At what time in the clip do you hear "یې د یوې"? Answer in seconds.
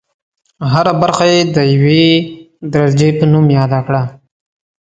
1.33-2.05